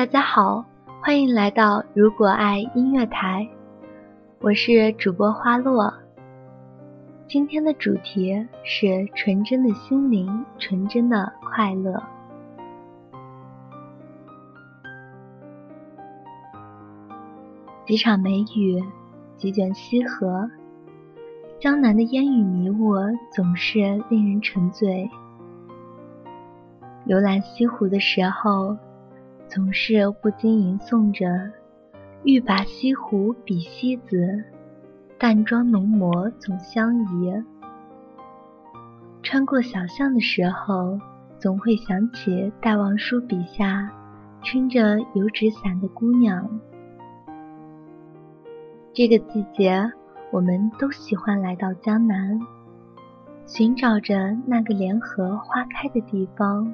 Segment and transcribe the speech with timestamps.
[0.00, 0.64] 大家好，
[1.02, 3.46] 欢迎来到如果爱音乐台，
[4.40, 5.92] 我是主播花落。
[7.28, 8.34] 今天的主题
[8.64, 12.02] 是纯真的心灵，纯真的快乐。
[17.84, 18.82] 几场梅雨，
[19.36, 20.50] 几卷西河，
[21.58, 22.94] 江南的烟雨迷雾
[23.30, 25.10] 总是令人沉醉。
[27.04, 28.74] 游览西湖的时候。
[29.50, 31.26] 总是不禁吟诵着
[32.22, 34.44] “欲把西湖比西子，
[35.18, 37.32] 淡妆浓抹总相宜”。
[39.24, 40.96] 穿过小巷的时候，
[41.40, 43.90] 总会想起戴望舒笔下
[44.40, 46.48] 撑着油纸伞的姑娘。
[48.94, 49.82] 这个季节，
[50.30, 52.38] 我们都喜欢来到江南，
[53.46, 56.72] 寻找着那个莲荷花开的地方。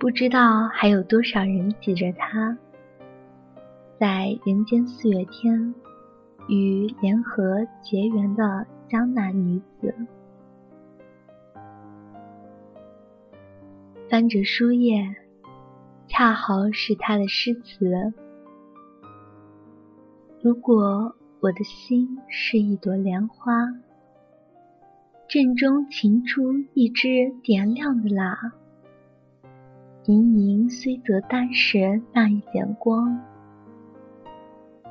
[0.00, 2.56] 不知道还有多少人记着她，
[3.98, 5.74] 在人间四月天
[6.48, 9.94] 与莲荷结缘的江南女子。
[14.08, 15.04] 翻着书页，
[16.08, 18.14] 恰好是她的诗词。
[20.42, 23.52] 如果我的心是一朵莲花，
[25.28, 28.54] 正中擎出一支点亮的蜡。
[30.10, 33.16] 盈盈虽则单时那一点光，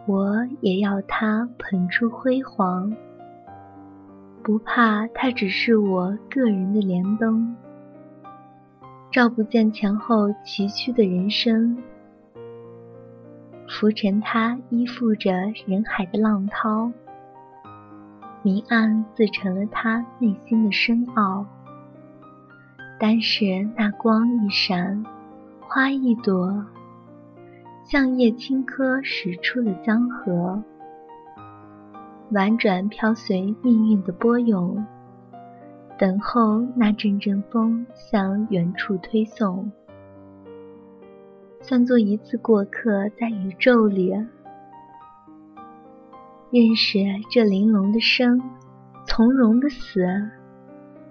[0.07, 2.96] 我也要它捧出辉煌。
[4.41, 7.53] 不怕它只是我个人的莲灯，
[9.12, 11.78] 照不见前后崎岖的人生。
[13.68, 15.34] 浮沉它依附着
[15.68, 16.90] 人海的浪涛，
[18.41, 21.46] 明暗自成了它内心的深奥。
[23.00, 23.46] 但是
[23.78, 25.06] 那光一闪，
[25.62, 26.66] 花一朵，
[27.86, 30.62] 像叶青稞驶出了江河，
[32.32, 34.86] 婉转飘随命运的波涌，
[35.98, 39.72] 等候那阵阵风向远处推送，
[41.62, 44.12] 算作一次过客在宇宙里，
[46.52, 47.00] 认识
[47.31, 48.42] 这玲珑的生，
[49.06, 50.06] 从容的死。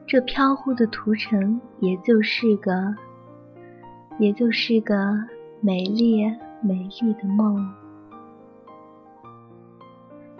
[0.08, 2.72] 这飘忽的图层，也就是个，
[4.19, 4.94] 也就是个
[5.60, 6.24] 美丽
[6.62, 7.70] 美丽的梦。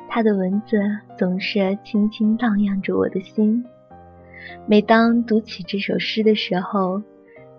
[0.09, 0.79] 他的文字
[1.19, 3.62] 总是轻轻荡漾着我的心。
[4.67, 7.03] 每当读起这首诗的时候，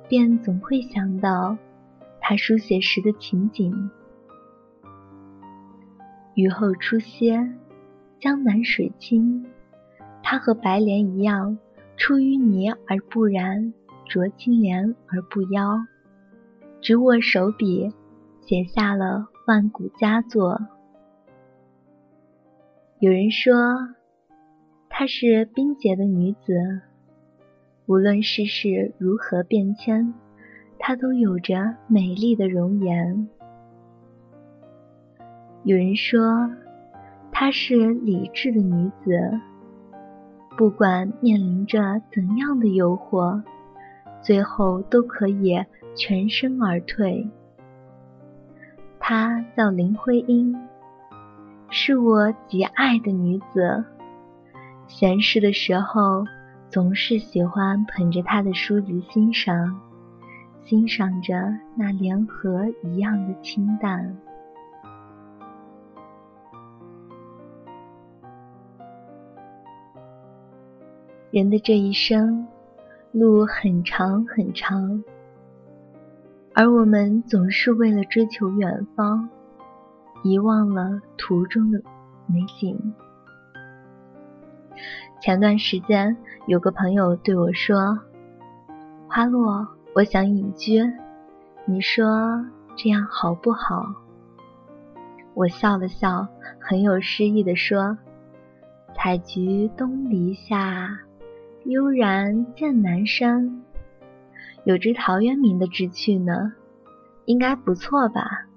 [0.07, 1.55] 便总会想到
[2.19, 3.91] 他书写时的情景。
[6.33, 7.47] 雨后初歇，
[8.19, 9.45] 江南水清，
[10.23, 11.55] 他和白莲一样。
[11.99, 13.73] 出淤泥而不染，
[14.07, 15.77] 濯清涟而不妖。
[16.79, 17.91] 执握手笔，
[18.39, 20.57] 写下了万古佳作。
[22.99, 23.53] 有人说，
[24.89, 26.81] 她是冰洁的女子，
[27.85, 30.13] 无论世事如何变迁，
[30.79, 33.27] 她都有着美丽的容颜。
[35.65, 36.49] 有人说，
[37.29, 39.41] 她是理智的女子。
[40.59, 43.41] 不管面临着怎样的诱惑，
[44.21, 45.57] 最后都可以
[45.95, 47.25] 全身而退。
[48.99, 50.53] 她叫林徽因，
[51.69, 53.85] 是我极爱的女子。
[54.85, 56.25] 闲适的时候，
[56.67, 59.79] 总是喜欢捧着她的书籍欣赏，
[60.65, 64.13] 欣赏着那莲荷一样的清淡。
[71.31, 72.47] 人的这一生，
[73.11, 75.03] 路很长很长，
[76.55, 79.29] 而我们总是为了追求远方，
[80.23, 81.79] 遗忘了途中的
[82.25, 82.95] 美景。
[85.21, 86.17] 前段时间，
[86.47, 87.99] 有个朋友对我说
[89.07, 90.81] ：“花落，我想隐居，
[91.65, 92.43] 你说
[92.75, 93.85] 这样好不好？”
[95.35, 96.27] 我笑了笑，
[96.59, 97.95] 很有诗意的说
[98.97, 100.99] ：“采菊东篱下，
[101.65, 103.63] 悠然见南山。
[104.65, 106.53] 有只陶渊明的志趣呢，
[107.25, 108.47] 应该不错吧？”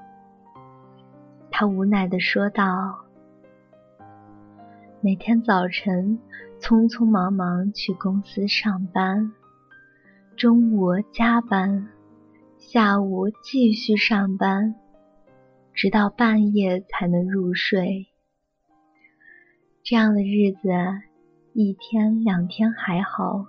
[1.50, 3.04] 他无奈的说道
[5.00, 6.18] ：“每天早晨。”
[6.62, 9.32] 匆匆忙忙去公司上班，
[10.36, 11.88] 中午加班，
[12.56, 14.76] 下午继续上班，
[15.74, 18.06] 直到半夜才能入睡。
[19.82, 20.68] 这样的日子，
[21.54, 23.46] 一天两天还好，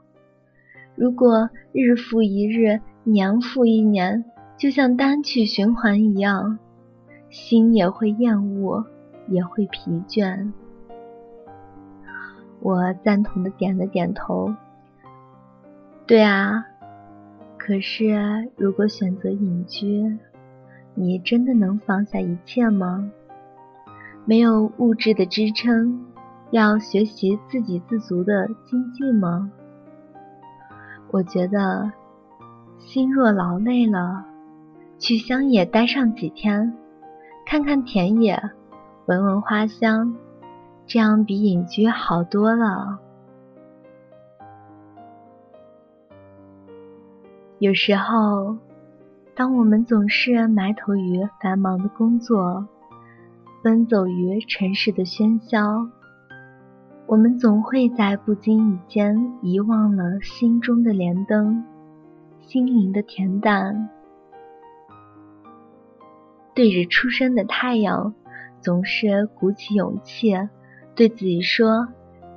[0.96, 4.26] 如果日复一日，年复一年，
[4.58, 6.60] 就像单曲循环一样，
[7.30, 8.86] 心也会厌恶，
[9.30, 10.52] 也会疲倦。
[12.60, 14.54] 我赞同的点了点头。
[16.06, 16.66] 对啊，
[17.58, 20.20] 可是如果选择隐居，
[20.94, 23.10] 你真的能放下一切吗？
[24.26, 26.06] 没有物质的支撑，
[26.54, 29.52] 要学习自给自足的经济吗？
[31.10, 31.92] 我觉得，
[32.78, 34.24] 心若劳累了，
[35.00, 36.78] 去乡野待上几天，
[37.44, 38.40] 看看田野，
[39.08, 40.16] 闻闻花香。
[40.86, 43.00] 这样比隐居好多了。
[47.58, 48.58] 有时候，
[49.34, 52.68] 当我们总是埋头于繁忙的工作，
[53.64, 55.88] 奔走于城市的喧嚣，
[57.06, 61.64] 我们总会在不经意间遗忘了心中的莲灯，
[62.42, 63.90] 心灵的恬淡。
[66.56, 68.14] 对着初升的太阳，
[68.62, 70.34] 总是鼓起勇气。
[70.96, 71.88] 对自己说：“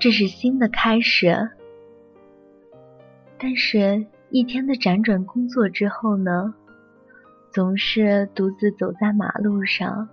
[0.00, 1.50] 这是新的开始。”
[3.38, 6.54] 但是，一天的辗转工作之后呢？
[7.52, 10.08] 总是独自走在马路上，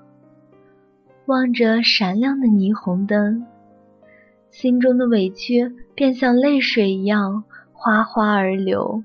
[1.26, 3.46] 望着闪亮的霓虹灯，
[4.54, 9.04] 心中的委屈便像泪水一样哗哗而流。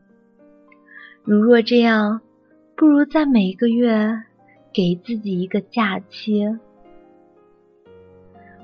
[1.25, 2.21] 如若这样，
[2.77, 4.25] 不如在每个月
[4.75, 6.45] 给自己一个假期。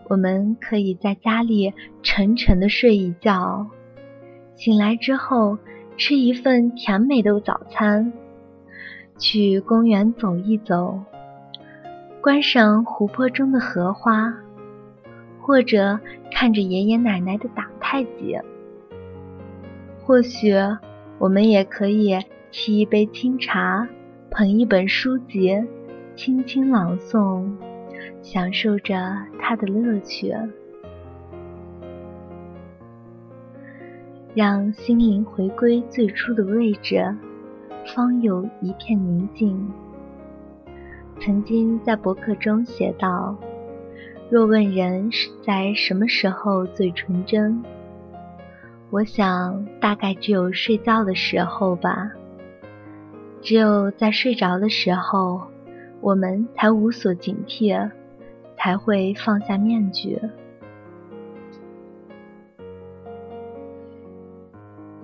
[0.09, 1.73] 我们可以在家里
[2.03, 3.67] 沉沉的睡一觉，
[4.55, 5.57] 醒来之后
[5.97, 8.13] 吃一份甜美的早餐，
[9.19, 11.01] 去公园走一走，
[12.21, 14.35] 观赏湖泊中的荷花，
[15.45, 16.01] 或者
[16.33, 18.39] 看着爷爷奶奶的打太极。
[20.03, 20.55] 或许
[21.19, 22.15] 我们也可以
[22.51, 23.87] 沏一杯清茶，
[24.31, 25.63] 捧一本书籍，
[26.17, 27.45] 轻轻朗诵。
[28.23, 28.97] 享受着
[29.39, 30.35] 它的乐趣，
[34.35, 37.15] 让心灵回归最初的位置，
[37.95, 39.71] 方有一片宁静。
[41.21, 43.37] 曾经在博客中写道
[44.35, 47.63] ：“若问人是在什么时候最纯真，
[48.91, 52.11] 我想大概只有睡觉的时候吧。
[53.41, 55.41] 只有在睡着的时候，
[56.01, 57.73] 我们才无所警惕。”
[58.59, 60.19] 才会放下面具。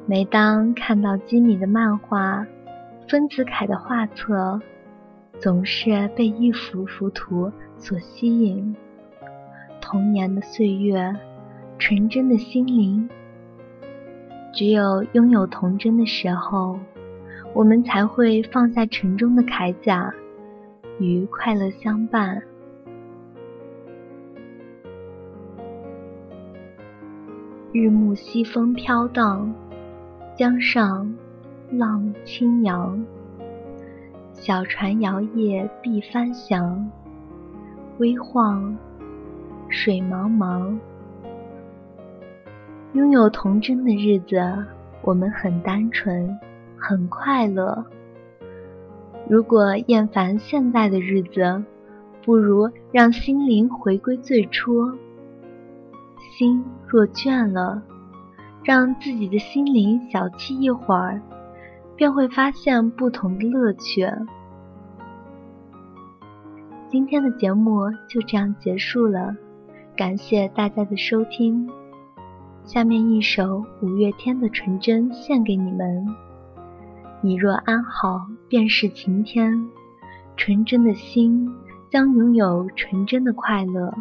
[0.07, 2.45] 每当看到吉米的漫画、
[3.09, 4.61] 丰子恺的画册，
[5.39, 8.75] 总是被一幅幅图所吸引。
[9.91, 11.13] 童年的岁月，
[11.77, 13.11] 纯真的心灵。
[14.53, 16.79] 只有拥有童真的时候，
[17.53, 20.15] 我们才会放下沉重的铠甲，
[21.01, 22.41] 与快乐相伴。
[27.73, 29.53] 日暮西风飘荡，
[30.37, 31.13] 江上
[31.73, 33.05] 浪轻扬。
[34.35, 36.89] 小船摇曳碧帆翔，
[37.99, 38.79] 微晃
[39.71, 40.77] 水茫茫。
[42.93, 44.37] 拥有童真的日子，
[45.03, 46.37] 我们很单纯，
[46.77, 47.85] 很快乐。
[49.29, 51.63] 如果厌烦现在的日子，
[52.25, 54.91] 不如让心灵回归最初。
[56.37, 57.81] 心若倦了，
[58.65, 61.23] 让自己的心灵小憩一会儿，
[61.95, 64.05] 便会发现不同的乐趣。
[66.89, 69.33] 今天的节目就这样结束了，
[70.01, 71.69] 感谢大家的收听。
[72.65, 76.07] 下面一首五月天的《纯真》献给你们。
[77.21, 79.53] 你若安好，便是晴天。
[80.39, 81.47] 纯真的心
[81.91, 83.93] 将拥有纯真的快乐。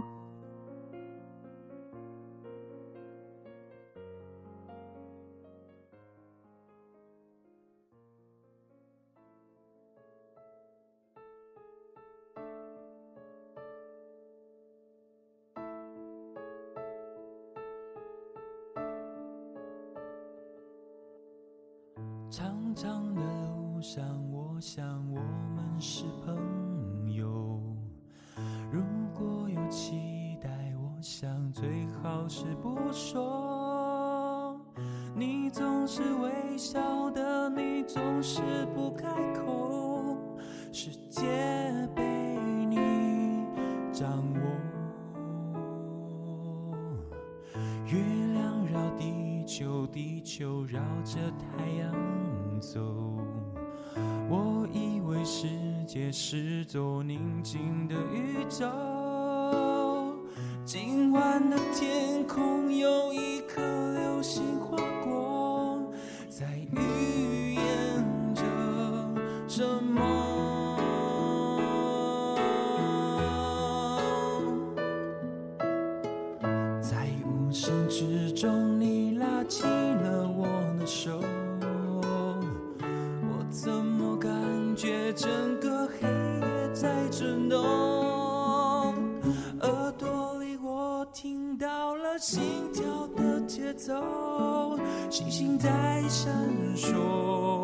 [22.30, 25.20] 长长的路上，我想我
[25.56, 27.60] 们是朋友。
[28.72, 28.84] 如
[29.16, 34.62] 果有期待，我想最好是不说。
[35.16, 38.42] 你总是微笑的，你总是
[38.76, 39.08] 不开
[50.40, 51.92] 就绕着太阳。
[52.62, 52.80] 走，
[54.30, 55.50] 我以为世
[55.86, 58.66] 界是座宁静的宇宙。
[60.64, 63.60] 今晚的天空有一颗
[63.94, 65.92] 流星划过，
[66.30, 66.46] 在
[95.60, 96.32] 在闪
[96.74, 97.59] 烁，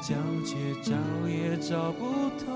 [0.00, 0.14] 在皎
[0.44, 0.94] 洁照
[1.26, 2.46] 也找不透。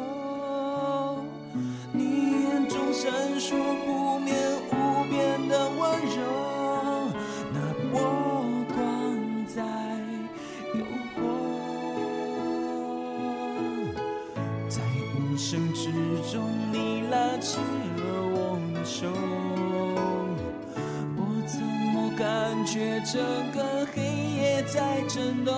[1.92, 4.32] 你眼中闪烁不眠
[4.70, 4.72] 无
[5.10, 6.16] 边的温柔，
[7.52, 7.56] 那
[7.90, 7.92] 波
[8.72, 8.76] 光
[9.46, 9.60] 在
[10.74, 10.84] 诱
[11.16, 11.18] 惑，
[14.68, 14.80] 在
[15.16, 15.90] 无声之
[16.32, 18.84] 中你拉起了我的。
[18.84, 19.08] 手，
[21.16, 21.60] 我怎
[21.92, 23.20] 么感觉整
[23.52, 24.02] 个黑
[24.36, 25.52] 夜在震动？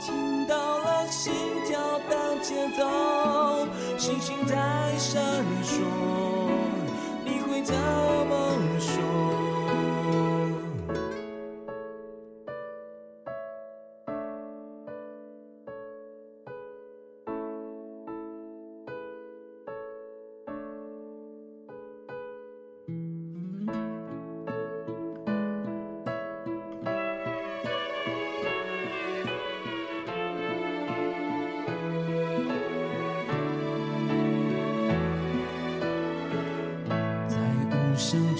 [0.00, 1.32] 听到了心
[1.66, 3.66] 跳的节奏，
[3.98, 4.56] 星星在
[4.98, 5.22] 闪
[5.62, 5.80] 烁，
[7.24, 9.43] 你会怎么说？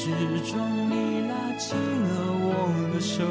[0.04, 0.10] 之
[0.52, 1.78] 中，你拉起了
[2.44, 2.46] 我
[2.92, 3.24] 的手，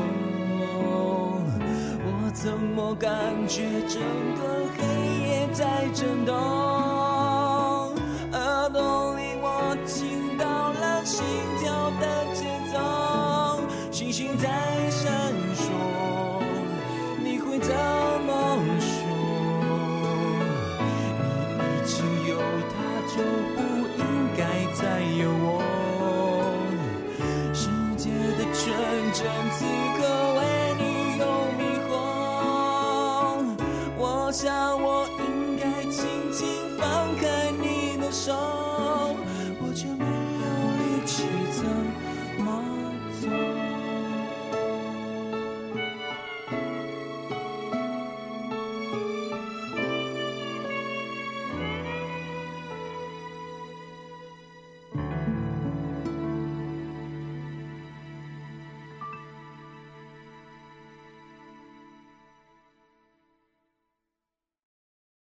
[2.03, 3.11] 我怎么感
[3.47, 4.01] 觉整
[4.33, 4.81] 个黑
[5.21, 6.33] 夜在震动？